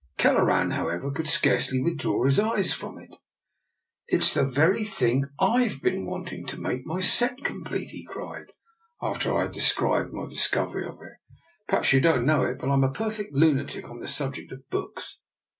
Kelleran, 0.17 0.71
however, 0.71 1.11
could 1.11 1.29
scarcely 1.29 1.79
withdraw 1.79 2.25
his 2.25 2.39
eyes 2.39 2.73
from 2.73 2.97
it." 2.97 3.13
It's 4.17 4.33
the 4.33 4.43
very 4.47 4.83
thing 4.83 5.25
IVe 5.39 5.79
been 5.83 6.07
wanting 6.07 6.43
to 6.47 6.59
make 6.59 6.87
my 6.87 7.01
set 7.01 7.41
complete," 7.43 7.89
he 7.89 8.03
cried, 8.03 8.47
after 8.99 9.37
I 9.37 9.41
had 9.41 9.51
described 9.51 10.11
my 10.11 10.25
discovery 10.27 10.87
of 10.87 10.95
it." 11.03 11.19
Perhaps 11.67 11.93
you 11.93 12.01
don't 12.01 12.25
know 12.25 12.41
it, 12.41 12.57
but 12.57 12.71
I'm 12.71 12.83
a 12.83 12.91
perfect 12.91 13.35
lunatic 13.35 13.91
on 13.91 13.99
the 13.99 14.07
subject 14.07 14.51
of 14.51 14.67
books. 14.71 15.19